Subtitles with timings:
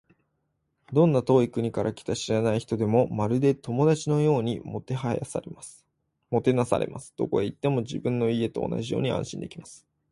[0.91, 5.51] どんな遠い国から来た知らない人でも、まるで友達のようにもてなされ
[6.87, 7.13] ます。
[7.17, 9.85] どこへ行っても、自分の家と同じように安心できます。